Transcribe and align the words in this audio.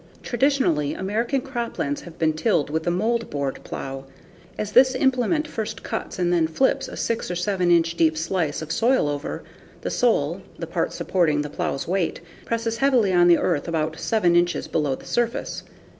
Traditionally, 0.23 0.95
American 0.95 1.41
croplands 1.41 1.99
have 1.99 2.17
been 2.17 2.33
tilled 2.33 2.71
with 2.71 2.81
the 2.81 2.89
moldboard 2.89 3.63
plow. 3.63 4.05
As 4.57 4.71
this 4.71 4.95
implement 4.95 5.47
first 5.47 5.83
cuts 5.83 6.17
and 6.17 6.33
then 6.33 6.47
flips 6.47 6.87
a 6.87 6.97
6 6.97 7.29
or 7.29 7.35
7 7.35 7.69
inch 7.69 7.93
deep 7.93 8.17
slice 8.17 8.63
of 8.63 8.71
soil 8.71 9.07
over, 9.07 9.43
the 9.81 9.91
sole 9.91 10.41
the 10.57 10.65
part 10.65 10.91
supporting 10.91 11.43
the 11.43 11.51
plow's 11.51 11.87
weight 11.87 12.19
presses 12.45 12.77
heavily 12.77 13.13
on 13.13 13.27
the 13.27 13.37
earth 13.37 13.67
about 13.67 13.99
7 13.99 14.35
inches 14.35 14.67
below 14.67 14.95
the 14.95 15.05
surface. 15.05 15.61